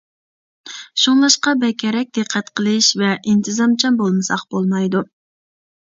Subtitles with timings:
[1.01, 5.05] شۇڭلاشقا بەكرەك دىققەت قىلىش ۋە ئىنتىزامچان بولمىساق بولمايدۇ.